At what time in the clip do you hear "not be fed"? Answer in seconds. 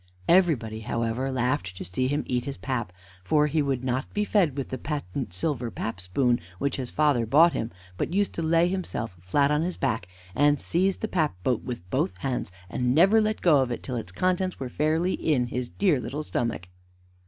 3.83-4.57